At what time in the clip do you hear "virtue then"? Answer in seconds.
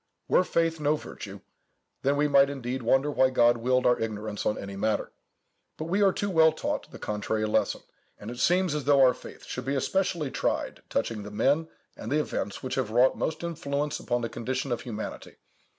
0.95-2.17